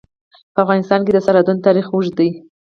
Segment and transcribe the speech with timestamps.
[0.53, 2.29] په افغانستان کې د سرحدونه تاریخ اوږد دی.